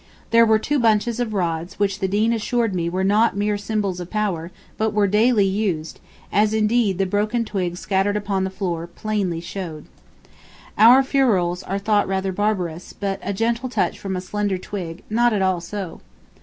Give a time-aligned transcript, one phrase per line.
[0.31, 3.99] There were two bunches of rods, which the Dean assured me were not mere symbols
[3.99, 5.99] of power, but were daily used,
[6.31, 9.85] as, indeed, the broken twigs scattered upon the floor plainly showed.
[10.75, 15.33] Our ferules are thought rather barbarous, but a gentle touch from a slender twig not
[15.33, 16.01] at all so.